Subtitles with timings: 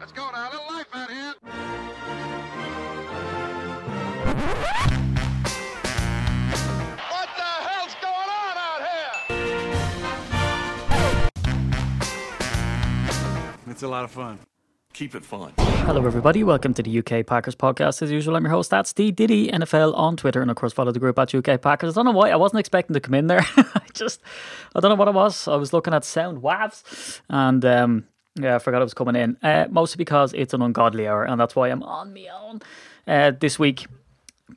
[0.00, 0.50] Let's go now.
[0.50, 1.34] A little life out here.
[7.10, 9.14] What the hell's going on out here?
[13.68, 14.40] It's a lot of fun.
[14.94, 15.52] Keep it fun.
[15.58, 16.42] Hello, everybody.
[16.42, 18.02] Welcome to the UK Packers podcast.
[18.02, 20.90] As usual, I'm your host, that's the Diddy NFL on Twitter, and of course, follow
[20.90, 21.96] the group at UK Packers.
[21.96, 23.46] I don't know why I wasn't expecting to come in there.
[23.56, 24.20] I just,
[24.74, 25.46] I don't know what it was.
[25.46, 28.04] I was looking at sound waves, and um,
[28.36, 29.36] yeah, I forgot it was coming in.
[29.42, 32.60] Uh, mostly because it's an ungodly hour, and that's why I'm on my own
[33.06, 33.86] uh, this week.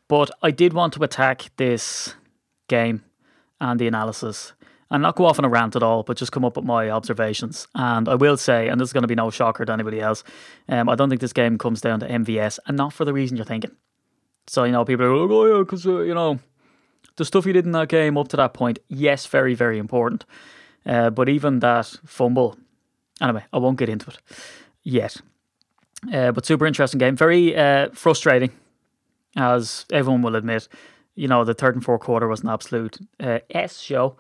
[0.08, 2.16] But I did want to attack this
[2.68, 3.04] game
[3.60, 4.54] and the analysis
[4.90, 6.90] and not go off on a rant at all, but just come up with my
[6.90, 7.68] observations.
[7.76, 10.24] And I will say, and this is going to be no shocker to anybody else,
[10.70, 13.38] um, I don't think this game comes down to MVS, and not for the reason
[13.38, 13.72] you're thinking.
[14.48, 16.40] So, you know, people are like, oh, yeah, because, uh, you know,
[17.18, 20.24] the stuff he did in that game up to that point, yes, very, very important.
[20.86, 22.58] Uh, but even that fumble,
[23.22, 24.18] anyway, I won't get into it
[24.84, 25.18] yet.
[26.14, 27.16] Uh, but super interesting game.
[27.16, 28.52] Very uh, frustrating,
[29.36, 30.68] as everyone will admit.
[31.16, 34.16] You know, the third and fourth quarter was an absolute uh, S show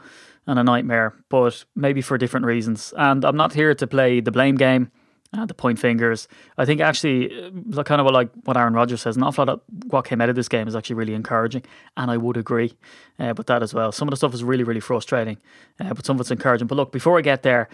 [0.47, 2.93] and a nightmare, but maybe for different reasons.
[2.97, 4.91] And I'm not here to play the blame game,
[5.37, 6.27] uh, the point fingers.
[6.57, 7.31] I think actually,
[7.75, 9.61] uh, kind of like what Aaron Rodgers says, an awful lot of
[9.91, 11.63] what came out of this game is actually really encouraging,
[11.97, 12.73] and I would agree
[13.19, 13.91] uh, with that as well.
[13.91, 15.37] Some of the stuff is really, really frustrating,
[15.77, 16.67] but some of it's encouraging.
[16.67, 17.69] But look, before I get there,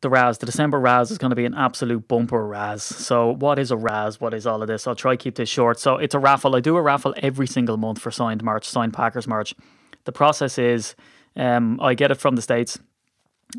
[0.00, 2.82] the Raz, the December Raz is going to be an absolute bumper Raz.
[2.82, 4.20] So, what is a Raz?
[4.20, 4.86] What is all of this?
[4.86, 5.78] I'll try keep this short.
[5.78, 6.56] So, it's a raffle.
[6.56, 9.54] I do a raffle every single month for signed merch, signed Packers merch.
[10.04, 10.96] The process is
[11.36, 12.78] um, I get it from the States,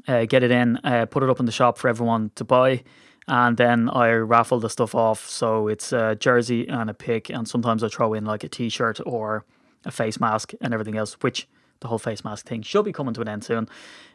[0.07, 2.83] uh, get it in, uh, put it up in the shop for everyone to buy,
[3.27, 5.29] and then I raffle the stuff off.
[5.29, 8.69] So, it's a jersey and a pick, and sometimes I throw in like a t
[8.69, 9.45] shirt or
[9.85, 11.47] a face mask and everything else, which
[11.79, 13.67] the whole face mask thing should be coming to an end soon.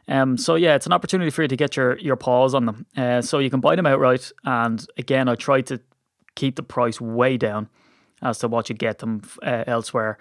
[0.08, 2.86] Um, so yeah, it's an opportunity for you to get your your paws on them.
[2.96, 4.32] Uh, so you can buy them outright.
[4.44, 5.80] And again, I try to
[6.34, 7.68] keep the price way down
[8.22, 10.18] as to what you get them uh, elsewhere.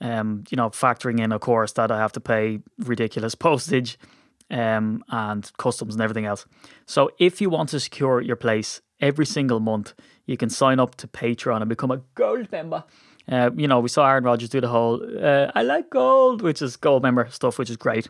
[0.00, 3.98] Um, you know, factoring in, of course, that I have to pay ridiculous postage
[4.50, 6.46] um, and customs and everything else.
[6.86, 9.94] So if you want to secure your place every single month,
[10.26, 12.84] you can sign up to Patreon and become a gold member.
[13.30, 16.60] Uh, you know, we saw Aaron Rodgers do the whole uh, I like gold, which
[16.60, 18.08] is gold member stuff, which is great.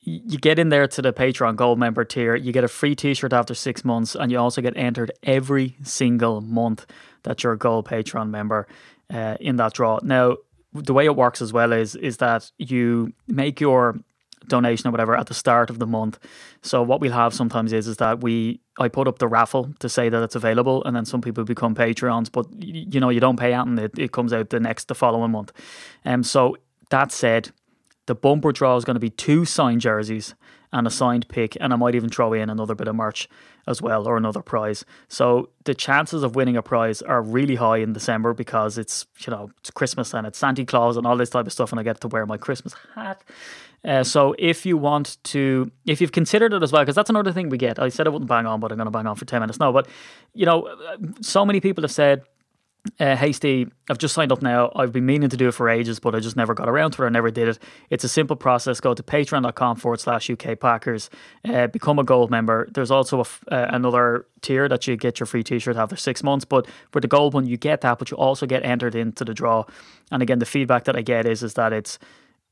[0.00, 3.12] You get in there to the Patreon gold member tier, you get a free t
[3.14, 6.86] shirt after six months, and you also get entered every single month
[7.24, 8.68] that you're a gold Patreon member
[9.12, 9.98] uh, in that draw.
[10.02, 10.36] Now,
[10.72, 13.98] the way it works as well is is that you make your
[14.48, 16.18] donation or whatever at the start of the month.
[16.62, 19.88] So what we'll have sometimes is is that we I put up the raffle to
[19.88, 23.38] say that it's available, and then some people become Patreons, but you know you don't
[23.38, 25.52] pay out, and it, it comes out the next the following month.
[26.04, 26.56] Um, so
[26.90, 27.50] that said,
[28.06, 30.34] the bumper draw is going to be two signed jerseys
[30.72, 33.28] and a signed pick, and I might even throw in another bit of merch
[33.66, 34.84] as well or another prize.
[35.08, 39.30] So the chances of winning a prize are really high in December because it's you
[39.30, 41.82] know it's Christmas and it's Santa Claus and all this type of stuff, and I
[41.82, 43.22] get to wear my Christmas hat.
[43.84, 47.32] Uh, so if you want to, if you've considered it as well, because that's another
[47.32, 47.78] thing we get.
[47.78, 49.60] I said I wouldn't bang on, but I'm going to bang on for ten minutes
[49.60, 49.70] now.
[49.70, 49.86] But
[50.34, 50.76] you know,
[51.20, 52.22] so many people have said
[53.00, 54.72] uh, hey Steve, I've just signed up now.
[54.74, 57.02] I've been meaning to do it for ages, but I just never got around to
[57.02, 57.06] it.
[57.06, 57.58] I never did it.
[57.90, 58.80] It's a simple process.
[58.80, 61.10] Go to patreon.com forward slash UK Packers,
[61.44, 62.68] uh, become a gold member.
[62.72, 66.44] There's also uh, another tier that you get your free t shirt after six months.
[66.44, 69.34] But for the gold one, you get that, but you also get entered into the
[69.34, 69.64] draw.
[70.10, 71.98] And again, the feedback that I get is, is that it's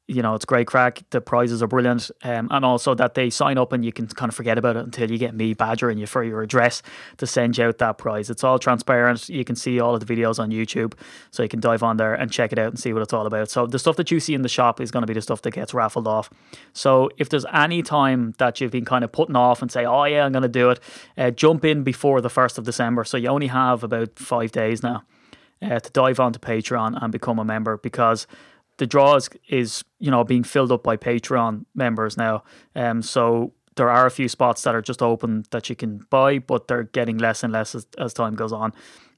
[0.07, 1.03] you know, it's great crack.
[1.11, 2.11] The prizes are brilliant.
[2.23, 4.85] Um, and also that they sign up and you can kind of forget about it
[4.85, 6.83] until you get me badgering you for your address
[7.17, 8.29] to send you out that prize.
[8.29, 9.31] It's all transparent.
[9.31, 10.93] You can see all of the videos on YouTube.
[11.31, 13.27] So you can dive on there and check it out and see what it's all
[13.27, 13.49] about.
[13.49, 15.41] So the stuff that you see in the shop is going to be the stuff
[15.43, 16.29] that gets raffled off.
[16.75, 20.05] So if there's any time that you've been kind of putting off and say, oh,
[20.05, 20.81] yeah, I'm going to do it,
[21.17, 23.05] uh, jump in before the 1st of December.
[23.05, 25.05] So you only have about five days now
[25.63, 28.27] uh, to dive onto Patreon and become a member because
[28.79, 32.43] the draw is, is you know being filled up by Patreon members now.
[32.75, 36.39] Um, so there are a few spots that are just open that you can buy,
[36.39, 38.73] but they're getting less and less as, as time goes on.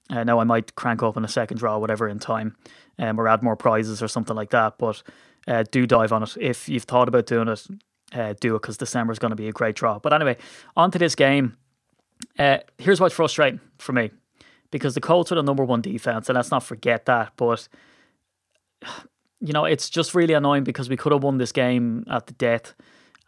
[0.09, 2.57] Uh, now I might crank open a second draw, whatever, in time,
[2.99, 4.79] um, or add more prizes or something like that.
[4.79, 5.03] But
[5.47, 7.67] uh, do dive on it if you've thought about doing it.
[8.13, 9.99] Uh, do it because December is going to be a great draw.
[9.99, 10.37] But anyway,
[10.77, 11.57] on to this game.
[12.39, 14.11] Uh, here's what's frustrating for me
[14.71, 17.33] because the Colts are the number one defense, and let's not forget that.
[17.37, 17.69] But
[19.41, 22.33] you know, it's just really annoying because we could have won this game at the
[22.35, 22.75] death.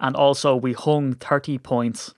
[0.01, 2.15] And also, we hung 30 points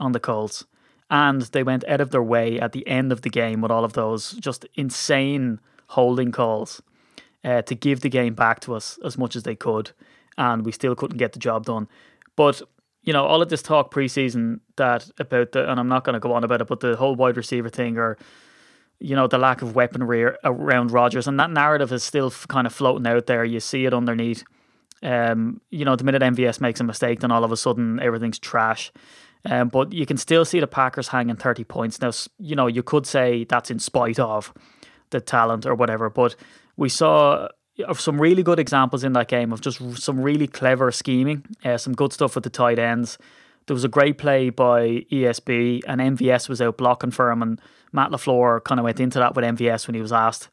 [0.00, 0.64] on the Colts.
[1.10, 3.84] And they went out of their way at the end of the game with all
[3.84, 6.82] of those just insane holding calls
[7.44, 9.90] uh, to give the game back to us as much as they could.
[10.38, 11.88] And we still couldn't get the job done.
[12.36, 12.62] But,
[13.02, 16.20] you know, all of this talk preseason that about the, and I'm not going to
[16.20, 18.16] go on about it, but the whole wide receiver thing or,
[19.00, 22.72] you know, the lack of weaponry around Rodgers and that narrative is still kind of
[22.72, 23.44] floating out there.
[23.44, 24.44] You see it underneath.
[25.02, 28.38] Um, you know, the minute MVS makes a mistake, then all of a sudden everything's
[28.38, 28.90] trash.
[29.44, 32.00] Um, but you can still see the Packers hanging 30 points.
[32.00, 34.54] Now, you know, you could say that's in spite of
[35.10, 36.34] the talent or whatever, but
[36.76, 37.48] we saw
[37.86, 41.76] of some really good examples in that game of just some really clever scheming, uh,
[41.76, 43.18] some good stuff with the tight ends.
[43.66, 47.60] There was a great play by ESB, and MVS was out blocking for him, and
[47.94, 50.48] Matt LaFleur kind of went into that with MVS when he was asked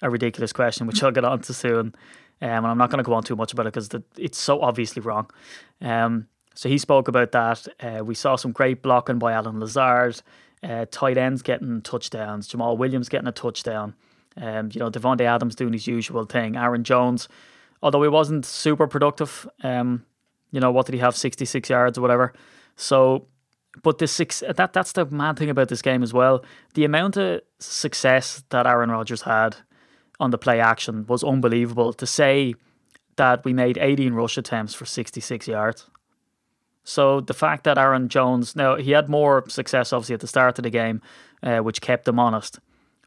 [0.00, 1.94] a ridiculous question, which I'll get on to soon.
[2.40, 4.62] Um, and I'm not going to go on too much about it because it's so
[4.62, 5.28] obviously wrong.
[5.82, 7.68] Um, so he spoke about that.
[7.80, 10.22] Uh, we saw some great blocking by Allen Lazard,
[10.62, 13.94] uh, tight ends getting touchdowns, Jamaal Williams getting a touchdown.
[14.36, 16.56] Um, you know, Davante Adams doing his usual thing.
[16.56, 17.28] Aaron Jones,
[17.82, 20.04] although he wasn't super productive, um,
[20.52, 22.32] you know, what did he have, 66 yards or whatever.
[22.76, 23.26] So,
[23.82, 26.44] but the six that that's the mad thing about this game as well.
[26.74, 29.56] The amount of success that Aaron Rodgers had
[30.20, 31.92] on the play action was unbelievable.
[31.92, 32.54] To say
[33.16, 35.90] that we made 18 rush attempts for 66 yards.
[36.84, 40.58] So the fact that Aaron Jones, now he had more success obviously at the start
[40.58, 41.02] of the game,
[41.42, 42.60] uh, which kept him honest.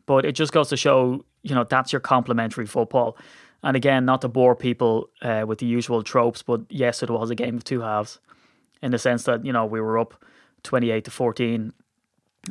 [0.06, 3.18] But it just goes to show, you know, that's your complementary football.
[3.64, 7.30] And again, not to bore people uh, with the usual tropes, but yes, it was
[7.30, 8.20] a game of two halves
[8.82, 10.24] in the sense that, you know, we were up
[10.64, 11.74] 28 to 14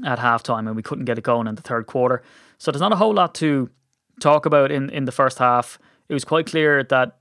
[0.05, 2.23] at halftime and we couldn't get it going in the third quarter.
[2.59, 3.71] So there's not a whole lot to
[4.21, 5.79] talk about in, in the first half.
[6.09, 7.21] It was quite clear that,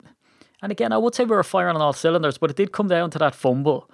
[0.61, 2.87] and again, I would say we were firing on all cylinders, but it did come
[2.87, 3.89] down to that fumble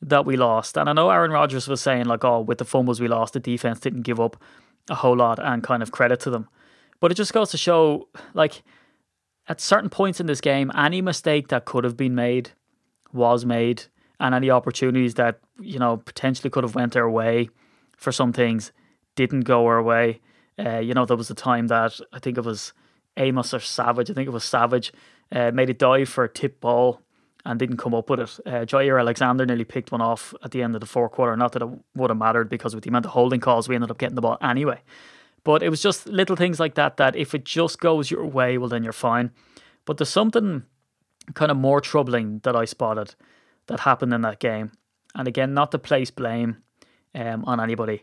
[0.00, 0.76] that we lost.
[0.76, 3.40] And I know Aaron Rodgers was saying, like, oh, with the fumbles we lost, the
[3.40, 4.40] defense didn't give up
[4.88, 6.48] a whole lot and kind of credit to them.
[7.00, 8.62] But it just goes to show, like,
[9.48, 12.50] at certain points in this game, any mistake that could have been made
[13.12, 13.84] was made,
[14.20, 17.48] and any opportunities that you know potentially could have went our way
[17.96, 18.72] for some things
[19.16, 20.20] didn't go our way.
[20.58, 22.72] Uh, you know, there was a time that I think it was
[23.16, 24.10] Amos or Savage.
[24.10, 24.92] I think it was Savage
[25.32, 27.02] uh, made a dive for a tip ball
[27.44, 28.40] and didn't come up with it.
[28.46, 31.36] Uh, Jaire Alexander nearly picked one off at the end of the fourth quarter.
[31.36, 33.90] Not that it would have mattered because with the amount of holding calls, we ended
[33.90, 34.80] up getting the ball anyway.
[35.44, 38.58] But it was just little things like that that if it just goes your way,
[38.58, 39.30] well, then you're fine.
[39.84, 40.64] But there's something
[41.34, 43.14] kind of more troubling that I spotted
[43.68, 44.72] that happened in that game.
[45.14, 46.58] And again, not to place blame
[47.14, 48.02] um, on anybody.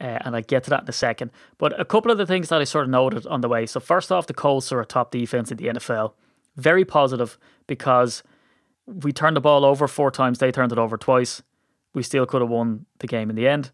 [0.00, 1.30] Uh, and I get to that in a second.
[1.56, 3.66] But a couple of the things that I sort of noted on the way.
[3.66, 6.14] So first off, the Colts are a top defense in the NFL.
[6.56, 8.22] Very positive because
[8.86, 11.42] we turned the ball over four times, they turned it over twice.
[11.94, 13.70] We still could have won the game in the end.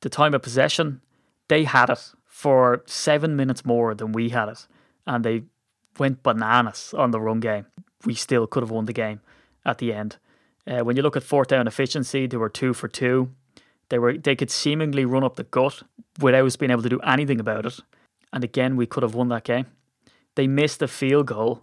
[0.00, 1.00] The time of possession,
[1.48, 4.66] they had it for seven minutes more than we had it.
[5.06, 5.42] And they
[5.98, 7.66] went bananas on the run game.
[8.04, 9.20] We still could have won the game
[9.64, 10.18] at the end.
[10.66, 13.30] Uh, when you look at fourth down efficiency, they were two for two.
[13.90, 15.82] They were they could seemingly run up the gut
[16.20, 17.80] without us being able to do anything about it.
[18.32, 19.66] And again, we could have won that game.
[20.34, 21.62] They missed a field goal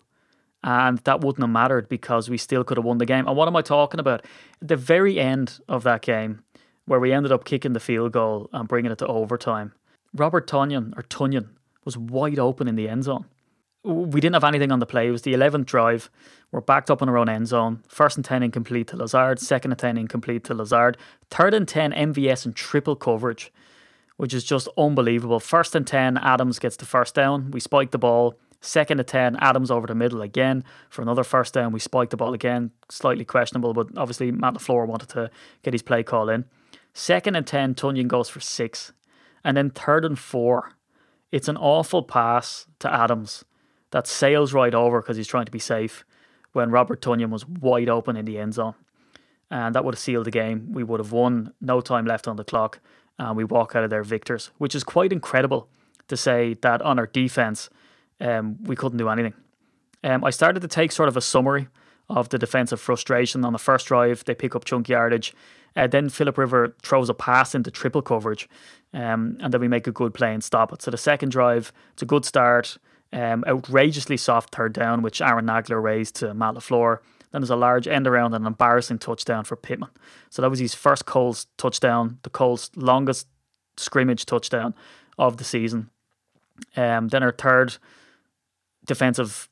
[0.64, 3.28] and that wouldn't have mattered because we still could have won the game.
[3.28, 4.26] And what am I talking about?
[4.62, 6.44] the very end of that game,
[6.86, 9.74] where we ended up kicking the field goal and bringing it to overtime,
[10.14, 11.50] Robert Tonyan or Tunyon
[11.84, 13.26] was wide open in the end zone.
[13.84, 15.08] We didn't have anything on the play.
[15.08, 16.12] It was the 11th drive.
[16.52, 17.82] We're backed up in our own end zone.
[17.88, 19.40] First and 10 incomplete to Lazard.
[19.40, 20.98] Second and 10 incomplete to Lazard.
[21.32, 23.52] Third and 10 MVS and triple coverage,
[24.18, 25.40] which is just unbelievable.
[25.40, 27.50] First and 10, Adams gets the first down.
[27.50, 28.36] We spike the ball.
[28.64, 31.72] Second and 10, Adams over the middle again for another first down.
[31.72, 35.32] We spiked the ball again, slightly questionable, but obviously Matt LaFleur wanted to
[35.64, 36.46] get his play call in.
[36.94, 38.92] Second and 10, Tonyan goes for six.
[39.44, 40.74] And then third and four,
[41.32, 43.44] it's an awful pass to Adams
[43.92, 46.04] that sails right over because he's trying to be safe
[46.54, 48.76] when Robert Tonyan was wide open in the end zone.
[49.50, 50.72] And that would have sealed the game.
[50.72, 52.80] We would have won, no time left on the clock,
[53.20, 55.68] and we walk out of there victors, which is quite incredible
[56.08, 57.70] to say that on our defense
[58.20, 59.34] um, we couldn't do anything.
[60.04, 61.68] Um, I started to take sort of a summary
[62.10, 64.24] of the defensive frustration on the first drive.
[64.26, 65.34] They pick up chunk yardage.
[65.76, 68.50] Uh, then Philip River throws a pass into triple coverage,
[68.94, 70.82] um, and then we make a good play and stop it.
[70.82, 72.78] So the second drive, it's a good start.
[73.14, 77.00] Um, outrageously soft third down, which Aaron Nagler raised to Matt LaFleur.
[77.32, 79.90] Then there's a large end around and an embarrassing touchdown for Pittman.
[80.30, 83.28] So that was his first Colts touchdown, the Colts' longest
[83.78, 84.74] scrimmage touchdown
[85.18, 85.90] of the season.
[86.76, 87.78] Um, then our third
[88.86, 89.50] defensive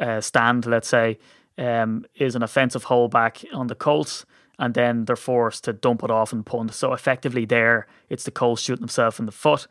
[0.00, 1.18] uh, stand, let's say,
[1.58, 4.24] um, is an offensive holdback on the Colts,
[4.58, 6.74] and then they're forced to dump it off and punt.
[6.74, 9.66] So effectively, there it's the Colts shooting themselves in the foot.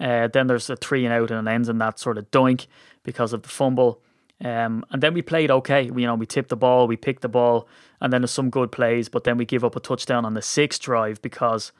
[0.00, 2.66] Uh, then there's a three and out and it ends in that sort of doink
[3.02, 4.00] because of the fumble.
[4.42, 5.90] Um, and then we played okay.
[5.90, 7.68] We, you know, we tipped the ball, we picked the ball,
[8.00, 10.42] and then there's some good plays, but then we give up a touchdown on the
[10.42, 11.72] sixth drive because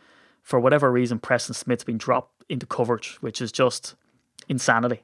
[0.43, 3.95] for whatever reason, Preston Smith's been dropped into coverage, which is just
[4.49, 5.03] insanity.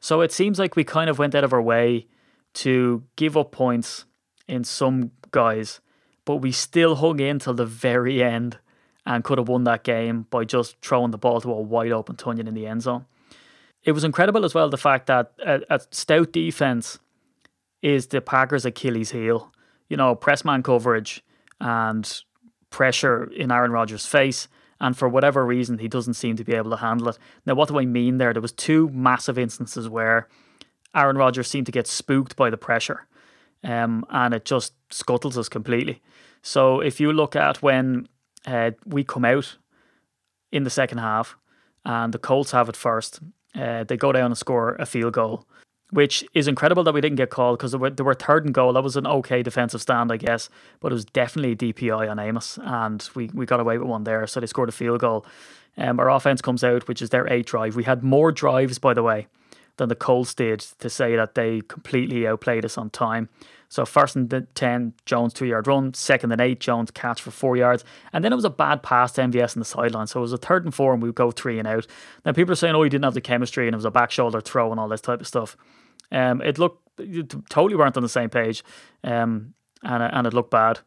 [0.00, 2.06] So it seems like we kind of went out of our way
[2.54, 4.04] to give up points
[4.46, 5.80] in some guys,
[6.24, 8.58] but we still hung in till the very end
[9.08, 12.14] and could have won that game by just throwing the ball to a wide open
[12.14, 13.06] Tonyan in the end zone.
[13.82, 16.98] It was incredible as well the fact that a, a stout defense
[17.80, 19.50] is the Packers' Achilles heel.
[19.88, 21.24] You know, press man coverage
[21.58, 22.22] and
[22.68, 24.46] pressure in Aaron Rodgers' face
[24.78, 27.18] and for whatever reason he doesn't seem to be able to handle it.
[27.46, 28.34] Now, what do I mean there?
[28.34, 30.28] There was two massive instances where
[30.94, 33.06] Aaron Rodgers seemed to get spooked by the pressure,
[33.64, 36.02] um, and it just scuttles us completely.
[36.42, 38.06] So if you look at when
[38.46, 39.56] uh, we come out
[40.52, 41.36] in the second half,
[41.84, 43.20] and the Colts have it first,
[43.54, 45.46] uh, they go down and score a field goal
[45.90, 48.52] which is incredible that we didn't get called because they were, they were third and
[48.52, 48.72] goal.
[48.72, 52.58] That was an okay defensive stand, I guess, but it was definitely DPI on Amos,
[52.62, 54.26] and we, we got away with one there.
[54.26, 55.24] So they scored a field goal.
[55.76, 57.76] Um, our offense comes out, which is their eighth drive.
[57.76, 59.28] We had more drives, by the way,
[59.76, 63.28] than the Colts did to say that they completely outplayed us on time.
[63.68, 65.92] So first and 10, Jones two yard run.
[65.92, 67.84] Second and eight, Jones catch for four yards.
[68.12, 70.06] And then it was a bad pass to MVS on the sideline.
[70.06, 71.86] So it was a third and four and we go three and out.
[72.24, 74.10] Then people are saying, oh, he didn't have the chemistry and it was a back
[74.10, 75.56] shoulder throw and all this type of stuff.
[76.10, 76.88] Um, it looked
[77.48, 78.64] totally weren't on the same page,
[79.04, 80.80] um, and and it looked bad.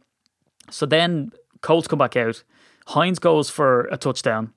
[0.69, 2.43] So then Colts come back out.
[2.87, 4.53] Hines goes for a touchdown.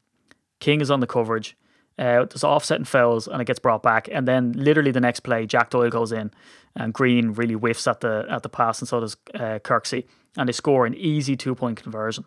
[0.60, 1.56] King is on the coverage.
[1.98, 4.08] Uh, there's offset and fouls, and it gets brought back.
[4.10, 6.32] And then literally the next play, Jack Doyle goes in,
[6.74, 10.48] and Green really whiffs at the at the pass, and so does uh, Kirksey, and
[10.48, 12.24] they score an easy two point conversion.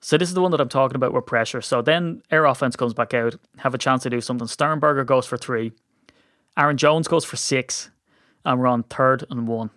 [0.00, 1.60] So this is the one that I'm talking about with pressure.
[1.60, 4.46] So then air offense comes back out, have a chance to do something.
[4.46, 5.72] Sternberger goes for three.
[6.56, 7.90] Aaron Jones goes for six,
[8.44, 9.70] and we're on third and one.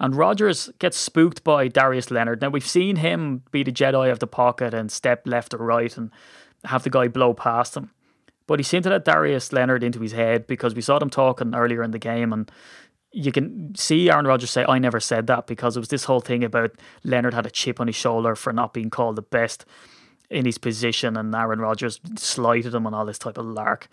[0.00, 2.40] And Rodgers gets spooked by Darius Leonard.
[2.40, 5.96] Now, we've seen him be the Jedi of the pocket and step left or right
[5.96, 6.10] and
[6.64, 7.90] have the guy blow past him.
[8.46, 11.54] But he seemed to let Darius Leonard into his head because we saw them talking
[11.54, 12.50] earlier in the game and
[13.10, 16.20] you can see Aaron Rodgers say, I never said that because it was this whole
[16.20, 16.72] thing about
[17.04, 19.64] Leonard had a chip on his shoulder for not being called the best
[20.30, 23.88] in his position and Aaron Rodgers slighted him and all this type of lark.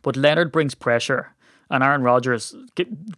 [0.00, 1.34] But Leonard brings pressure,
[1.70, 2.54] and Aaron Rodgers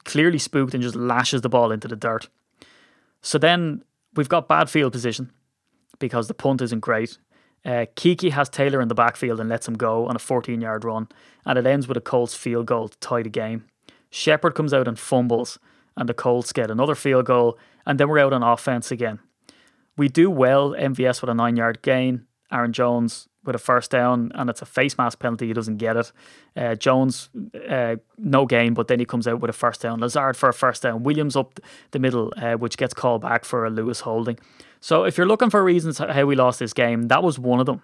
[0.05, 2.29] clearly spooked and just lashes the ball into the dirt.
[3.21, 3.85] So then
[4.15, 5.31] we've got bad field position
[5.99, 7.19] because the punt isn't great.
[7.65, 10.85] Uh, Keke has Taylor in the backfield and lets him go on a 14 yard
[10.85, 11.09] run,
[11.47, 13.65] and it ends with a Colts field goal to tie the game.
[14.11, 15.59] Shepherd comes out and fumbles,
[15.97, 19.19] and the Colts get another field goal, and then we're out on offense again.
[19.97, 22.27] We do well, MVS with a nine yard gain.
[22.53, 25.47] Aaron Jones with a first down, and it's a face mask penalty.
[25.47, 26.13] He doesn't get it.
[26.57, 27.29] Uh, Jones,
[27.69, 30.01] uh, no gain, but then he comes out with a first down.
[30.01, 31.03] Lazard for a first down.
[31.03, 34.39] Williams up the middle, uh, which gets called back for a Lewis holding.
[34.85, 37.65] So if you're looking for reasons how we lost this game, that was one of
[37.65, 37.81] them.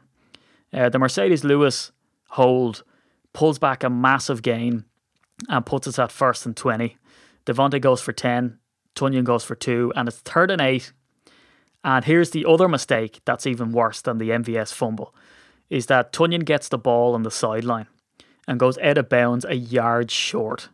[0.70, 1.92] Uh, the Marcedes Lewis
[2.28, 2.84] hold
[3.32, 4.84] pulls back a massive gain
[5.48, 6.98] and puts us at first and 20.
[7.46, 8.58] Davante goes for 10.
[8.94, 10.92] Tonyan goes for two, and it's third and eight.
[11.82, 15.14] And here's the other mistake that's even worse than the MVS fumble
[15.70, 17.86] is that Tonyan gets the ball on the sideline
[18.46, 20.68] and goes out of bounds a yard short,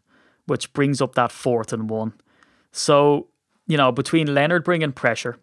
[0.46, 2.14] which brings up that fourth and one.
[2.72, 3.28] So,
[3.68, 5.38] you know, between Leonard bringing pressure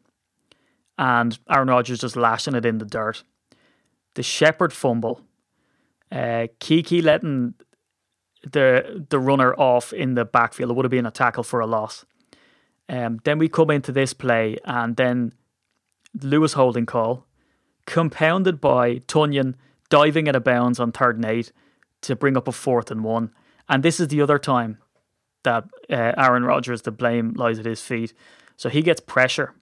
[0.98, 3.24] and Aaron Rodgers just lashing it in the dirt,
[4.16, 5.22] the Shepherd fumble,
[6.12, 7.56] uh, Keke letting
[8.44, 11.68] the the runner off in the backfield, it would have been a tackle for a
[11.68, 12.06] loss.
[12.90, 15.34] Um, then we come into this play, and then
[16.22, 17.26] Lewis holding call,
[17.86, 19.56] compounded by Tonyan
[19.90, 21.52] diving out of bounds on third and eight
[22.02, 23.32] to bring up a fourth and one.
[23.70, 24.80] And this is the other time
[25.44, 28.14] that uh, Aaron Rodgers, the blame lies at his feet.
[28.58, 29.54] So he gets pressure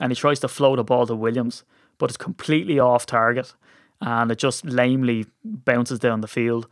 [0.00, 1.64] and he tries to float a ball to Williams,
[1.98, 3.54] but it's completely off target
[4.00, 6.66] and it just lamely bounces down the field.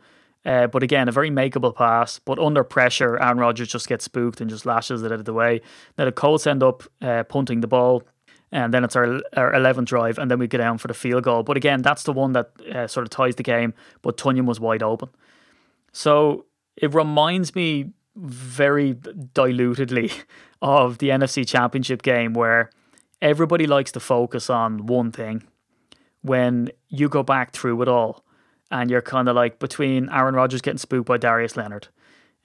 [0.45, 2.19] Uh, but again, a very makeable pass.
[2.19, 5.33] But under pressure, Aaron Rodgers just gets spooked and just lashes it out of the
[5.33, 5.61] way.
[5.97, 8.03] Now the Colts end up uh, punting the ball
[8.53, 11.23] and then it's our our 11th drive, and then we go down for the field
[11.23, 11.43] goal.
[11.43, 13.73] But again, that's the one that uh, sort of ties the game.
[14.03, 15.09] But Tonyan was wide open,
[15.91, 16.45] so
[16.77, 20.13] it reminds me very dilutedly
[20.61, 22.69] of the NFC Championship game where
[23.23, 25.43] everybody likes to focus on one thing.
[26.21, 28.23] When you go back through it all,
[28.69, 31.87] and you're kind of like between Aaron Rodgers getting spooked by Darius Leonard,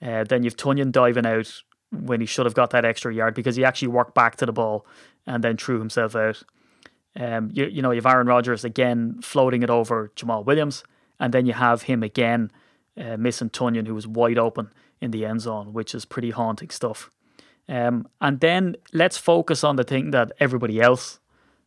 [0.01, 3.55] uh, then you've Tonyan diving out when he should have got that extra yard because
[3.55, 4.85] he actually worked back to the ball
[5.25, 6.43] and then threw himself out.
[7.15, 10.83] Um, you, you know, you have Aaron Rodgers again floating it over Jamaal Williams,
[11.19, 12.51] and then you have him again
[12.97, 14.71] uh, missing Tonyan, who was wide open
[15.01, 17.09] in the end zone, which is pretty haunting stuff.
[17.69, 21.19] Um, and then let's focus on the thing that everybody else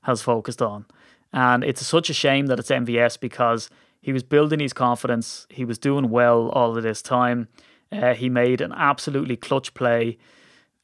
[0.02, 0.84] has focused on.
[1.32, 5.46] And it's such a shame that it's MVS because he was building his confidence.
[5.48, 7.48] He was doing well all of this time.
[7.92, 10.18] Uh, he made an absolutely clutch play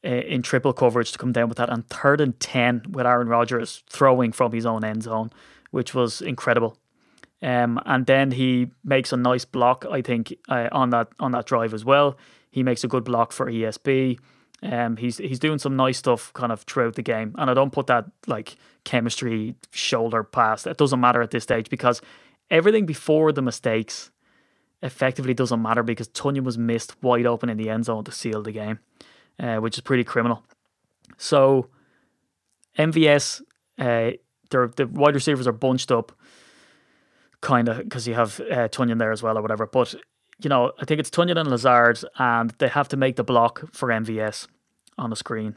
[0.05, 3.27] uh, in triple coverage to come down with that on third and 10 with Aaron
[3.27, 5.31] Rodgers throwing from his own end zone,
[5.71, 6.77] which was incredible.
[7.41, 11.45] Um, and then he makes a nice block, I think, uh, on that on that
[11.45, 12.17] drive as well.
[12.51, 14.17] He makes a good block for ESB.
[14.61, 17.71] Um, he's he's doing some nice stuff kind of throughout the game, and I don't
[17.71, 20.67] put that like chemistry shoulder past.
[20.67, 22.01] It doesn't matter at this stage because
[22.51, 24.11] everything before the mistakes
[24.81, 28.41] effectively doesn't matter because Tonyan was missed wide open in the end zone to seal
[28.41, 28.79] the game,
[29.39, 30.43] uh, which is pretty criminal.
[31.17, 31.69] So
[32.77, 33.41] MVS,
[33.77, 34.11] uh,
[34.49, 36.11] the wide receivers are bunched up
[37.41, 39.65] kind of because you have uh, Tonyan there as well or whatever.
[39.65, 39.95] But
[40.41, 43.73] you know, I think it's Tonyan and Lazard, and they have to make the block
[43.73, 44.47] for MVS
[44.97, 45.55] on the screen,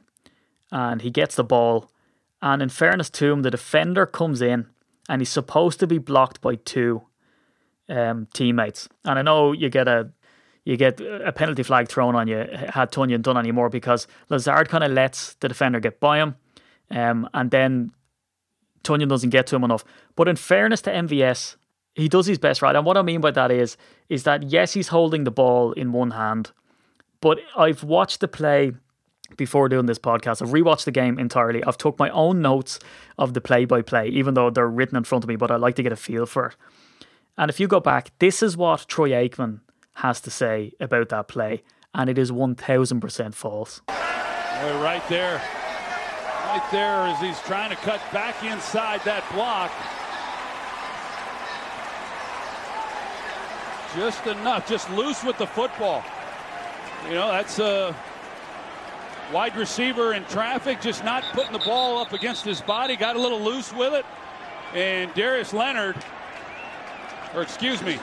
[0.71, 1.91] and he gets the ball.
[2.41, 4.67] And in fairness to him, the defender comes in,
[5.09, 7.03] and he's supposed to be blocked by two
[7.89, 8.89] um, teammates.
[9.05, 10.11] And I know you get a
[10.65, 14.85] you get a penalty flag thrown on you had Tonyan done anymore because Lazard kind
[14.85, 16.37] of lets the defender get by him,
[16.91, 17.93] um, and then
[18.83, 19.85] Tonyan doesn't get to him enough.
[20.17, 21.57] But in fairness to MVS,
[21.95, 22.75] he does his best, right?
[22.75, 23.77] And what I mean by that is,
[24.09, 26.53] is that yes, he's holding the ball in one hand,
[27.21, 28.73] but I've watched the play
[29.37, 30.43] before doing this podcast.
[30.43, 31.63] I've rewatched the game entirely.
[31.65, 32.79] I've took my own notes
[33.19, 35.57] of the play by play, even though they're written in front of me, but I
[35.57, 36.57] like to get a feel for it.
[37.39, 39.61] And if you go back, this is what Troy Aikman
[39.97, 41.63] has to say about that play,
[41.95, 43.81] and it is 1000% false.
[43.89, 45.41] Right there.
[46.47, 49.71] Right there as he's trying to cut back inside that block.
[53.95, 56.03] Just enough, just loose with the football.
[57.07, 57.95] You know, that's a
[59.33, 63.21] wide receiver in traffic, just not putting the ball up against his body, got a
[63.21, 64.07] little loose with it.
[64.75, 65.97] And Darius Leonard,
[67.35, 67.99] or excuse me,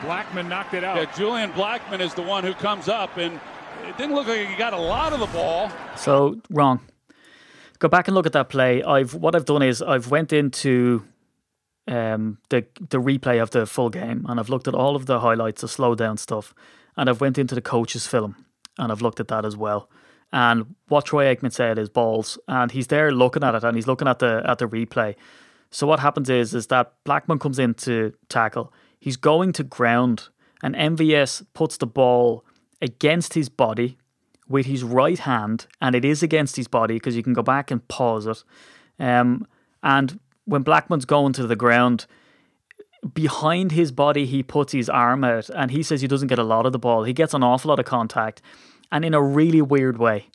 [0.00, 0.96] Blackmon knocked it out.
[0.96, 3.38] Yeah, Julian Blackmon is the one who comes up, and
[3.86, 5.70] it didn't look like he got a lot of the ball.
[5.96, 6.80] So wrong.
[7.78, 8.82] Go back and look at that play.
[8.82, 11.02] I've what I've done is I've went into
[11.90, 15.20] um, the the replay of the full game, and I've looked at all of the
[15.20, 16.54] highlights, the slow down stuff,
[16.96, 18.46] and I've went into the coach's film,
[18.78, 19.90] and I've looked at that as well.
[20.32, 23.88] And what Troy Aikman said is balls, and he's there looking at it, and he's
[23.88, 25.16] looking at the at the replay.
[25.72, 28.72] So what happens is is that Blackmon comes in to tackle.
[29.00, 30.28] He's going to ground,
[30.62, 32.44] and MVS puts the ball
[32.80, 33.98] against his body
[34.48, 37.72] with his right hand, and it is against his body because you can go back
[37.72, 38.44] and pause it.
[38.98, 39.46] Um,
[39.82, 40.20] and
[40.50, 42.06] when Blackmon's going to the ground,
[43.14, 46.44] behind his body, he puts his arm out and he says he doesn't get a
[46.44, 47.04] lot of the ball.
[47.04, 48.42] He gets an awful lot of contact
[48.90, 50.26] and in a really weird way.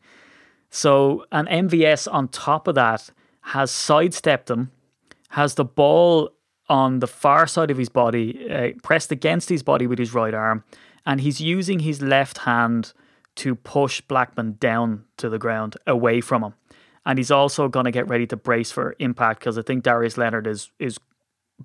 [0.69, 3.09] So, an MVS on top of that
[3.41, 4.71] has sidestepped him,
[5.29, 6.31] has the ball
[6.69, 10.33] on the far side of his body, uh, pressed against his body with his right
[10.33, 10.63] arm,
[11.05, 12.93] and he's using his left hand
[13.35, 16.53] to push Blackman down to the ground away from him
[17.05, 20.17] and he's also going to get ready to brace for impact because I think Darius
[20.17, 20.97] Leonard is is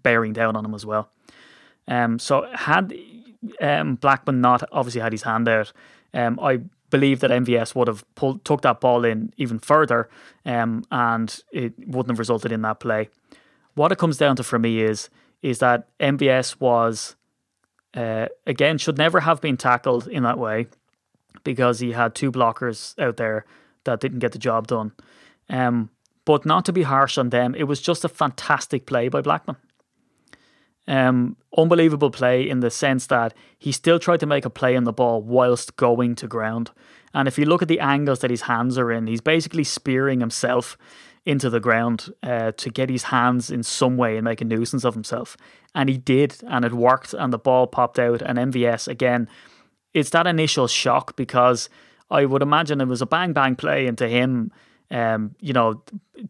[0.03, 1.11] bearing down on him as well.
[1.89, 2.93] Um, so had
[3.61, 5.73] um, Blackmon not obviously had his hand out,
[6.15, 10.09] um, I believe that MVS would have pulled took that ball in even further,
[10.45, 13.09] um, and it wouldn't have resulted in that play.
[13.75, 15.09] What it comes down to for me is
[15.43, 17.17] is that MVS was
[17.95, 20.67] uh, again should never have been tackled in that way
[21.45, 23.47] because he had two blockers out there
[23.85, 24.93] that didn't get the job done.
[25.51, 25.91] Um,
[26.25, 29.57] but not to be harsh on them, it was just a fantastic play by Blackmon.
[30.87, 34.85] Um, unbelievable play in the sense that he still tried to make a play on
[34.85, 36.71] the ball whilst going to ground.
[37.13, 40.21] And if you look at the angles that his hands are in, he's basically spearing
[40.21, 40.79] himself
[41.27, 44.85] into the ground uh, to get his hands in some way and make a nuisance
[44.85, 45.37] of himself.
[45.75, 48.23] And he did, and it worked, and the ball popped out.
[48.23, 49.29] And MVS, again,
[49.93, 51.69] it's that initial shock because
[52.11, 54.51] I would imagine it was a bang bang play, and to him,
[54.91, 55.83] um, you know,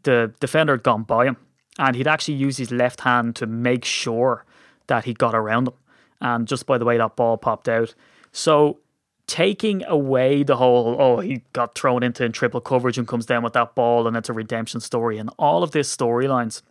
[0.03, 1.37] the defender had gone by him
[1.79, 4.44] and he'd actually used his left hand to make sure
[4.87, 5.75] that he got around him.
[6.20, 7.94] And just by the way that ball popped out.
[8.33, 8.79] So
[9.27, 13.42] taking away the whole, oh, he got thrown into in triple coverage and comes down
[13.42, 16.62] with that ball and it's a redemption story and all of this storylines,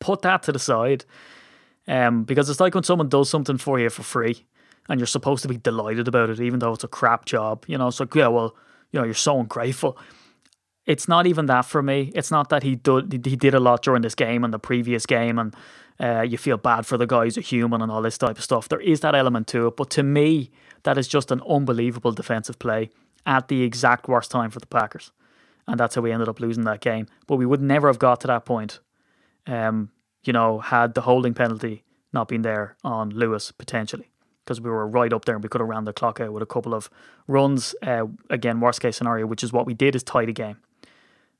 [0.00, 1.04] put that to the side.
[1.86, 4.46] Um, because it's like when someone does something for you for free
[4.88, 7.64] and you're supposed to be delighted about it, even though it's a crap job.
[7.66, 8.56] You know, it's like, yeah, well,
[8.90, 9.98] you know, you're so ungrateful
[10.86, 12.12] it's not even that for me.
[12.14, 15.06] It's not that he did he did a lot during this game and the previous
[15.06, 15.54] game, and
[16.00, 18.42] Uh, you feel bad for the guy who's a human and all this type of
[18.42, 18.68] stuff.
[18.68, 20.50] There is that element to it, but to me,
[20.82, 22.90] that is just an unbelievable defensive play
[23.24, 25.12] at the exact worst time for the Packers,
[25.66, 27.06] and that's how we ended up losing that game.
[27.28, 28.80] But we would never have got to that point,
[29.46, 29.90] um,
[30.26, 34.10] you know, had the holding penalty not been there on Lewis potentially
[34.44, 36.42] because we were right up there and we could have ran the clock out with
[36.42, 36.90] a couple of
[37.28, 37.74] runs.
[37.82, 40.56] Uh, again, worst case scenario, which is what we did, is tie the game.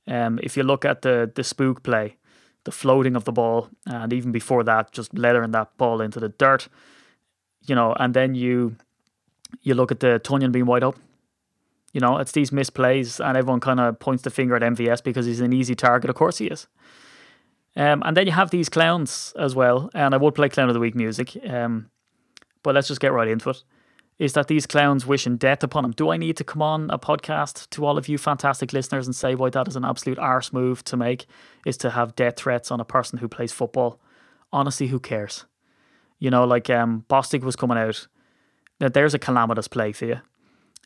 [0.07, 2.17] Um, if you look at the the spook play,
[2.64, 6.29] the floating of the ball, and even before that, just leathering that ball into the
[6.29, 6.69] dirt,
[7.67, 8.77] you know, and then you
[9.62, 11.03] you look at the Tonyan being wide open.
[11.93, 15.27] You know, it's these misplays, and everyone kind of points the finger at MVS because
[15.27, 16.11] he's an easy target.
[16.11, 16.67] Of course, he is.
[17.77, 20.75] Um, and then you have these clowns as well, and I would play clown of
[20.75, 21.37] the week music.
[21.49, 21.90] Um,
[22.62, 23.62] but let's just get right into it.
[24.18, 25.90] Is that these clowns wishing death upon him?
[25.90, 29.14] Do I need to come on a podcast to all of you fantastic listeners and
[29.14, 31.27] say why that is an absolute arse move to make?
[31.66, 34.00] Is to have death threats on a person who plays football?
[34.53, 35.46] Honestly, who cares?
[36.20, 38.07] You know, like um, Bostick was coming out.
[38.81, 40.20] Now, there's a calamitous play for you,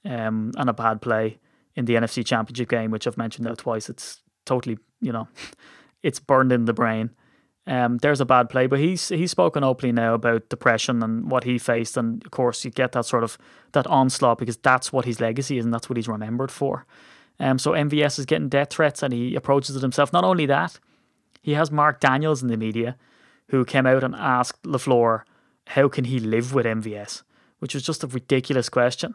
[0.05, 1.39] um, and a bad play
[1.75, 3.91] in the NFC Championship game, which I've mentioned now twice.
[3.91, 5.29] It's totally, you know,
[6.03, 7.11] it's burned in the brain.
[7.69, 11.45] Um, there's a bad play, but he's he's spoken openly now about depression and what
[11.45, 13.37] he faced, and of course you get that sort of
[13.73, 16.87] that onslaught because that's what his legacy is and that's what he's remembered for.
[17.39, 20.15] Um, so MVS is getting death threats and he approaches it himself.
[20.15, 20.81] Not only that,
[21.43, 22.97] he has Mark Daniels in the media,
[23.49, 25.25] who came out and asked Lafleur
[25.69, 27.23] how can he live with MVS,
[27.59, 29.15] which was just a ridiculous question.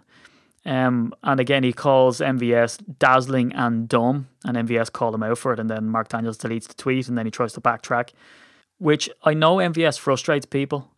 [0.63, 5.53] Um, and again, he calls MVS dazzling and dumb, and MVS called him out for
[5.53, 5.59] it.
[5.59, 8.11] And then Mark Daniels deletes the tweet, and then he tries to backtrack
[8.83, 10.91] which I know MVS frustrates people,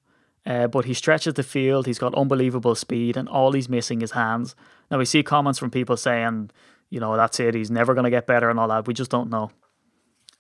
[0.44, 1.86] uh, but he stretches the field.
[1.86, 4.56] He's got unbelievable speed, and all he's missing is hands.
[4.90, 6.50] Now we see comments from people saying,
[6.90, 7.54] you know, that's it.
[7.54, 8.88] He's never going to get better and all that.
[8.88, 9.52] We just don't know.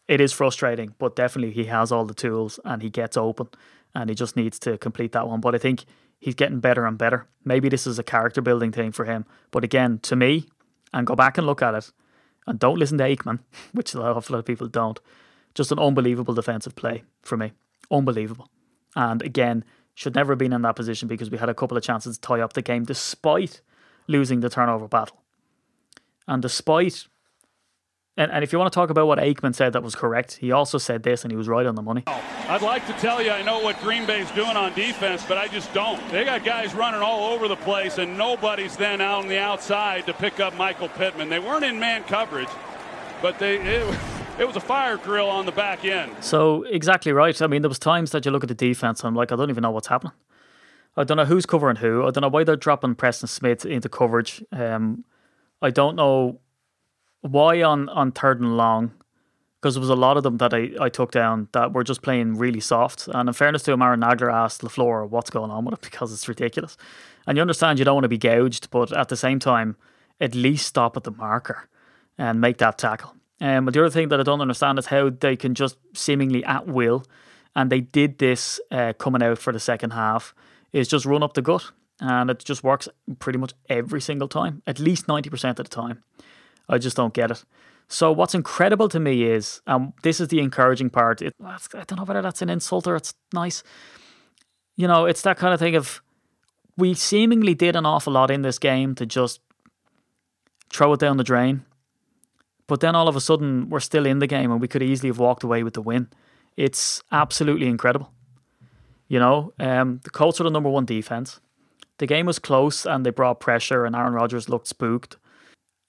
[0.07, 3.49] It is frustrating, but definitely he has all the tools and he gets open,
[3.93, 5.39] and he just needs to complete that one.
[5.39, 5.85] But I think
[6.17, 7.27] he's getting better and better.
[7.43, 9.23] Maybe this is a character building thing for him.
[9.51, 10.47] But again, to me,
[10.91, 11.91] and go back and look at it,
[12.47, 14.99] and don't listen to Aikman, which a lot of people don't.
[15.55, 17.53] Just an unbelievable defensive play for me.
[17.89, 18.49] Unbelievable.
[18.95, 19.63] And again,
[19.95, 22.21] should never have been in that position because we had a couple of chances to
[22.21, 23.61] tie up the game despite
[24.07, 25.21] losing the turnover battle.
[26.27, 27.07] And despite
[28.17, 30.51] and, and if you want to talk about what Aikman said that was correct, he
[30.53, 32.03] also said this and he was right on the money.
[32.07, 35.47] I'd like to tell you I know what Green Bay's doing on defense, but I
[35.47, 35.99] just don't.
[36.11, 40.05] They got guys running all over the place, and nobody's then out on the outside
[40.05, 41.27] to pick up Michael Pittman.
[41.27, 42.47] They weren't in man coverage,
[43.21, 43.57] but they.
[43.57, 43.99] It,
[44.39, 46.11] it was a fire drill on the back end.
[46.21, 47.39] So exactly right.
[47.41, 49.35] I mean, there was times that you look at the defense and I'm like, I
[49.35, 50.13] don't even know what's happening.
[50.97, 52.05] I don't know who's covering who.
[52.05, 54.43] I don't know why they're dropping Preston Smith into coverage.
[54.51, 55.03] Um,
[55.61, 56.39] I don't know
[57.21, 58.91] why on on third and long
[59.65, 62.03] because there was a lot of them that I, I took down that were just
[62.03, 63.07] playing really soft.
[63.07, 66.13] And in fairness to him, Aaron Nagler asked LaFleur what's going on with it because
[66.13, 66.77] it's ridiculous.
[67.25, 69.75] And you understand you don't want to be gouged, but at the same time,
[70.21, 71.67] at least stop at the marker
[72.17, 73.15] and make that tackle.
[73.41, 76.43] Um, but the other thing that I don't understand is how they can just seemingly
[76.45, 77.05] at will,
[77.55, 80.33] and they did this uh, coming out for the second half,
[80.71, 81.71] is just run up the gut.
[82.01, 86.03] And it just works pretty much every single time, at least 90% of the time.
[86.67, 87.45] I just don't get it.
[87.87, 91.21] So, what's incredible to me is, um, this is the encouraging part.
[91.21, 93.63] It, I don't know whether that's an insult or it's nice.
[94.75, 96.01] You know, it's that kind of thing of
[96.75, 99.39] we seemingly did an awful lot in this game to just
[100.69, 101.63] throw it down the drain
[102.67, 105.09] but then all of a sudden, we're still in the game and we could easily
[105.09, 106.09] have walked away with the win.
[106.57, 108.11] It's absolutely incredible.
[109.07, 111.39] You know, um, the Colts are the number one defense.
[111.97, 115.17] The game was close and they brought pressure, and Aaron Rodgers looked spooked.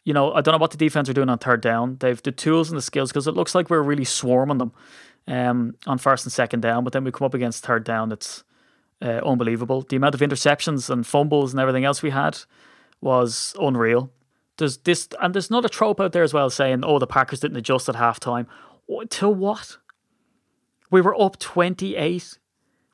[0.05, 1.97] You know, I don't know what the defense are doing on third down.
[1.99, 4.73] They've the tools and the skills because it looks like we're really swarming them
[5.27, 6.85] um, on first and second down.
[6.85, 8.12] But then we come up against third down.
[8.12, 8.45] It's
[9.03, 9.83] uh, unbelievable.
[9.83, 12.39] The amount of interceptions and fumbles and everything else we had
[13.01, 14.12] was unreal
[14.59, 17.57] there's this, and there's another trope out there as well saying, "Oh, the Packers didn't
[17.57, 18.47] adjust at halftime."
[19.11, 19.79] To what?
[20.90, 22.38] We were up 28.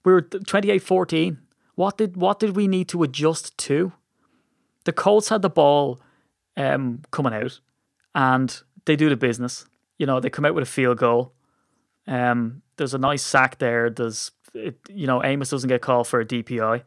[0.05, 1.39] We were 28-14.
[1.75, 3.93] What did what did we need to adjust to?
[4.85, 6.01] The Colts had the ball
[6.57, 7.61] um, coming out,
[8.15, 9.67] and they do the business.
[9.99, 11.35] You know, they come out with a field goal.
[12.07, 13.91] Um, there's a nice sack there.
[13.91, 16.83] There's, it, you know, Amos doesn't get called for a DPI.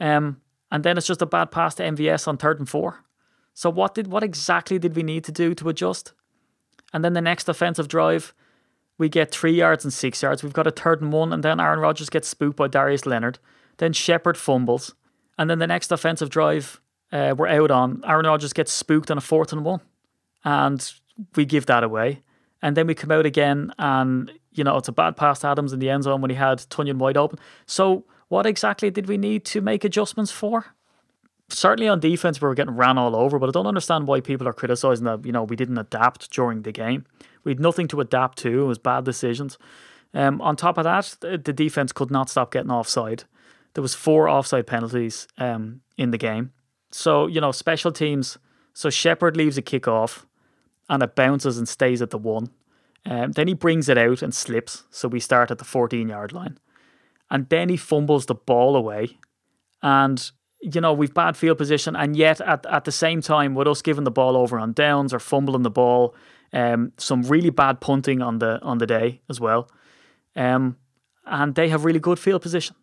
[0.00, 3.04] Um, and then it's just a bad pass to MVS on third and four.
[3.54, 6.12] So what did what exactly did we need to do to adjust?
[6.92, 8.34] And then the next offensive drive,
[8.98, 10.42] we get three yards and six yards.
[10.42, 13.38] We've got a third and one, and then Aaron Rodgers gets spooked by Darius Leonard.
[13.78, 14.94] Then Shepherd fumbles,
[15.38, 18.02] and then the next offensive drive, uh, we're out on.
[18.06, 19.80] Aaron Rodgers gets spooked on a fourth and one,
[20.44, 20.92] and
[21.34, 22.22] we give that away.
[22.60, 25.72] And then we come out again, and you know it's a bad pass to Adams
[25.72, 27.38] in the end zone when he had Tonyan wide open.
[27.66, 30.74] So what exactly did we need to make adjustments for?
[31.48, 34.48] Certainly on defense, we were getting ran all over, but I don't understand why people
[34.48, 35.26] are criticizing that.
[35.26, 37.04] You know, we didn't adapt during the game.
[37.44, 38.62] We had nothing to adapt to.
[38.62, 39.58] It was bad decisions.
[40.14, 43.24] Um, on top of that, the defense could not stop getting offside.
[43.74, 46.52] There was four offside penalties um, in the game.
[46.90, 48.38] So you know, special teams.
[48.74, 50.26] So Shepherd leaves a kick off,
[50.88, 52.50] and it bounces and stays at the one.
[53.04, 54.84] Um, then he brings it out and slips.
[54.90, 56.58] So we start at the 14 yard line,
[57.30, 59.18] and then he fumbles the ball away,
[59.82, 60.30] and
[60.62, 63.82] you know we've bad field position, and yet at at the same time, with us
[63.82, 66.14] giving the ball over on downs or fumbling the ball,
[66.52, 69.68] um, some really bad punting on the on the day as well.
[70.36, 70.76] Um,
[71.26, 72.76] and they have really good field position.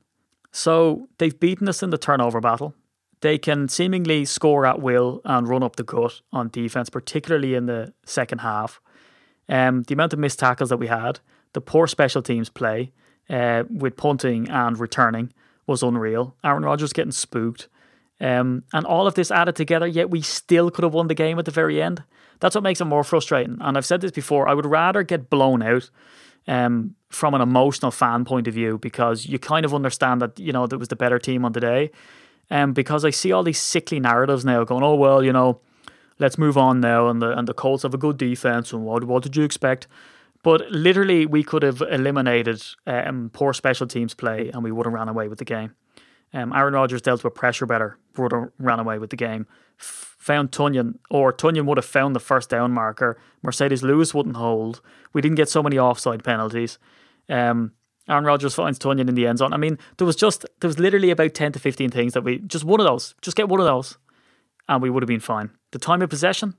[0.52, 2.74] So they've beaten us in the turnover battle.
[3.22, 7.66] They can seemingly score at will and run up the gut on defense, particularly in
[7.66, 8.80] the second half.
[9.50, 11.20] Um, the amount of missed tackles that we had,
[11.54, 12.92] the poor special teams play
[13.30, 15.34] uh, with punting and returning
[15.70, 16.36] was unreal.
[16.44, 17.70] Aaron Rodgers getting spooked.
[18.20, 21.40] Um, and all of this added together, yet we still could have won the game
[21.40, 22.04] at the very end.
[22.42, 23.58] That's what makes it more frustrating.
[23.62, 25.90] And I've said this before, I would rather get blown out
[26.48, 30.52] um, from an emotional fan point of view because you kind of understand that you
[30.52, 31.92] know that was the better team on the day.
[32.52, 35.60] Um, because I see all these sickly narratives now going, oh well, you know,
[36.18, 39.04] let's move on now, and the and the Colts have a good defense, and what
[39.04, 39.88] what did you expect?
[40.42, 44.94] But literally, we could have eliminated um, poor special teams play, and we would have
[44.94, 45.76] ran away with the game.
[46.34, 49.48] Um, Aaron Rodgers dealt with pressure better, would have ran away with the game.
[49.80, 53.20] F- found Tonyan, or Tonyan would have found the first down marker.
[53.44, 54.82] Marcedes Lewis wouldn't hold.
[55.12, 56.78] We didn't get so many offside penalties.
[57.28, 57.74] Um,
[58.08, 59.54] Aaron Rodgers finds Tonyan in the end zone.
[59.54, 62.40] I mean, there was just there was literally about ten to fifteen things that we
[62.40, 63.98] just one of those, just get one of those,
[64.68, 65.52] and we would have been fine.
[65.72, 66.56] The time of possession,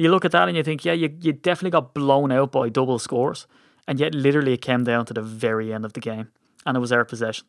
[0.00, 2.68] you look at that and you think, yeah, you you definitely got blown out by
[2.68, 3.46] double scores,
[3.86, 6.28] and yet literally it came down to the very end of the game,
[6.64, 7.46] and it was our possession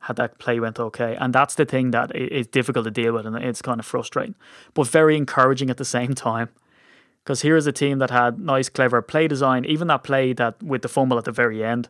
[0.00, 1.16] had that play went okay.
[1.16, 4.34] And that's the thing that is difficult to deal with and it's kind of frustrating,
[4.74, 6.50] but very encouraging at the same time.
[7.22, 10.82] Because here's a team that had nice, clever play design, even that play that with
[10.82, 11.88] the fumble at the very end,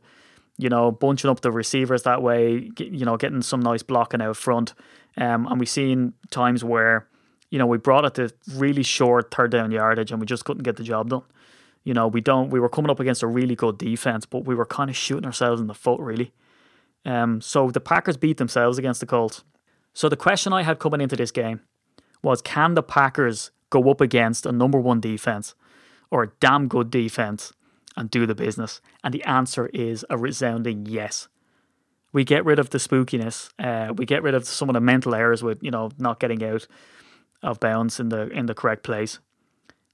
[0.57, 4.37] you know, bunching up the receivers that way, you know, getting some nice blocking out
[4.37, 4.75] front.
[5.17, 7.07] Um, and we've seen times where,
[7.51, 10.63] you know, we brought it to really short third down yardage and we just couldn't
[10.63, 11.23] get the job done.
[11.85, 14.55] You know, we don't, we were coming up against a really good defense, but we
[14.55, 16.33] were kind of shooting ourselves in the foot, really.
[17.05, 19.45] Um, so the Packers beat themselves against the Colts.
[19.95, 21.61] So the question I had coming into this game
[22.23, 25.55] was can the Packers go up against a number one defense
[26.11, 27.53] or a damn good defense
[27.97, 28.81] and do the business?
[29.03, 31.29] And the answer is a resounding yes.
[32.13, 33.51] We get rid of the spookiness.
[33.59, 36.43] Uh, we get rid of some of the mental errors with you know not getting
[36.45, 36.67] out
[37.43, 39.19] of bounds in the in the correct place,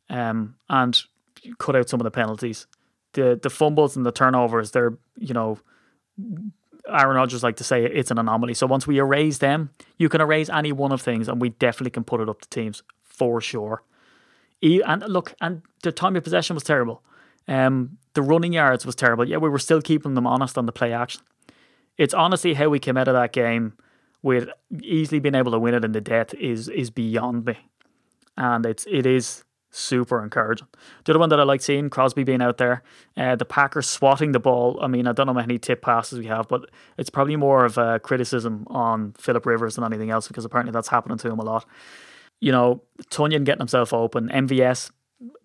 [0.08, 1.02] um, and
[1.58, 2.66] cut out some of the penalties.
[3.12, 4.70] The the fumbles and the turnovers.
[4.70, 5.58] They're you know
[6.88, 8.54] Aaron Rodgers like to say it's an anomaly.
[8.54, 11.90] So once we erase them, you can erase any one of things, and we definitely
[11.90, 13.82] can put it up to teams for sure.
[14.62, 17.02] And look, and the time of possession was terrible.
[17.46, 19.28] Um, the running yards was terrible.
[19.28, 21.22] Yeah, we were still keeping them honest on the play action.
[21.98, 23.74] It's honestly how we came out of that game
[24.24, 24.48] with
[24.82, 27.58] easily being able to win it in the death is is beyond me,
[28.36, 30.66] and it's it is super encouraging.
[31.04, 32.82] The other one that I like seeing, Crosby being out there,
[33.16, 34.78] uh, the Packers swatting the ball.
[34.80, 37.64] I mean, I don't know how many tip passes we have, but it's probably more
[37.64, 41.38] of a criticism on Philip Rivers than anything else because apparently that's happening to him
[41.38, 41.66] a lot.
[42.40, 44.90] You know, Tonyan getting himself open, MVS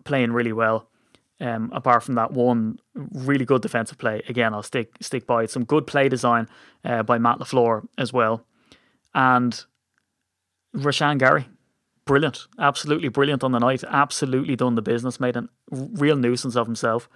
[0.04, 0.88] playing really well.
[1.42, 5.50] Um, apart from that one really good defensive play, again I'll stick stick by it.
[5.50, 6.48] Some good play design
[6.84, 8.44] uh, by Matt LaFleur as well,
[9.14, 9.64] and
[10.74, 11.46] Rashan Gary
[12.10, 13.84] brilliant, absolutely brilliant on the night.
[13.86, 17.08] Absolutely done the business, made a real nuisance of himself.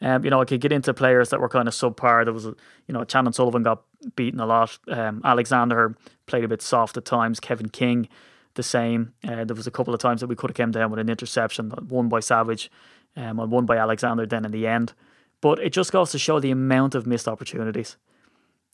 [0.00, 2.24] Um, you know, I could get into players that were kind of subpar.
[2.24, 2.54] There was, a,
[2.88, 3.84] you know, Chandon Sullivan got
[4.16, 4.76] beaten a lot.
[4.88, 5.94] Um, Alexander
[6.26, 7.38] played a bit soft at times.
[7.38, 8.08] Kevin King,
[8.54, 9.12] the same.
[9.22, 11.08] Uh, there was a couple of times that we could have come down with an
[11.08, 12.72] interception, one by Savage,
[13.16, 14.26] um, and one by Alexander.
[14.26, 14.94] Then in the end,
[15.40, 17.96] but it just goes to show the amount of missed opportunities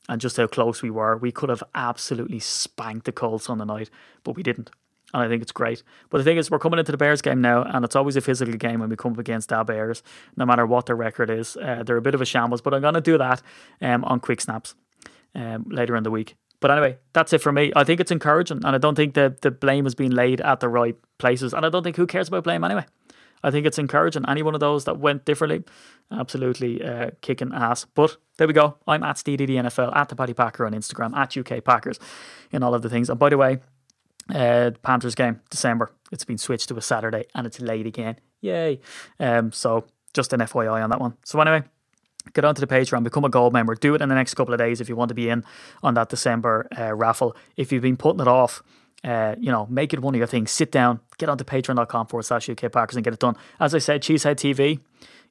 [0.07, 1.17] and just how close we were.
[1.17, 3.89] We could have absolutely spanked the Colts on the night,
[4.23, 4.71] but we didn't
[5.13, 5.83] and I think it's great.
[6.09, 8.21] But the thing is, we're coming into the Bears game now, and it's always a
[8.21, 10.03] physical game when we come up against our Bears,
[10.35, 11.55] no matter what their record is.
[11.55, 13.41] Uh, they're a bit of a shambles, but I'm going to do that
[13.81, 14.75] um, on quick snaps
[15.33, 16.35] um, later in the week.
[16.59, 17.71] But anyway, that's it for me.
[17.75, 20.59] I think it's encouraging, and I don't think the, the blame has been laid at
[20.59, 22.85] the right places, and I don't think who cares about blame anyway.
[23.43, 24.25] I think it's encouraging.
[24.27, 25.63] Any one of those that went differently,
[26.11, 27.85] absolutely uh, kicking ass.
[27.85, 28.77] But there we go.
[28.87, 31.99] I'm at NFL, at the Paddy Packer on Instagram, at UK Packers,
[32.51, 33.09] in all of the things.
[33.09, 33.59] And by the way,
[34.33, 35.91] uh, Panthers game, December.
[36.11, 38.17] It's been switched to a Saturday and it's late again.
[38.41, 38.79] Yay.
[39.19, 41.15] Um, so Just an FYI on that one.
[41.23, 41.63] So anyway,
[42.33, 43.75] get onto the Patreon, become a gold member.
[43.75, 45.43] Do it in the next couple of days if you want to be in
[45.83, 47.35] on that December uh, raffle.
[47.55, 48.63] If you've been putting it off,
[49.07, 50.51] uh, you know, make it one of your things.
[50.51, 53.37] Sit down, get onto patreon.com forward slash UK Packers and get it done.
[53.57, 54.81] As I said, Cheesehead TV,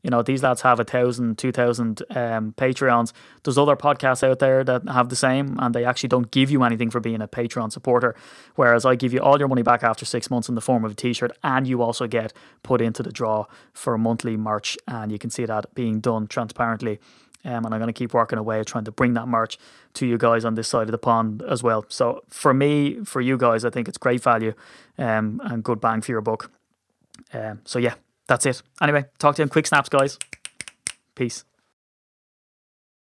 [0.03, 3.13] you know, these lads have a thousand, two thousand um, Patreons.
[3.43, 6.63] There's other podcasts out there that have the same, and they actually don't give you
[6.63, 8.15] anything for being a Patreon supporter.
[8.55, 10.93] Whereas I give you all your money back after six months in the form of
[10.93, 15.19] a T-shirt, and you also get put into the draw for monthly merch, and you
[15.19, 16.99] can see that being done transparently.
[17.47, 19.57] Um, and I'm going to keep working away trying to bring that merch
[19.95, 21.85] to you guys on this side of the pond as well.
[21.89, 24.53] So for me, for you guys, I think it's great value
[24.99, 26.51] um, and good bang for your buck.
[27.33, 27.95] Um, so yeah,
[28.27, 28.63] that's it.
[28.83, 30.19] Anyway, talk to you in quick snaps, guys.
[31.15, 31.45] Peace.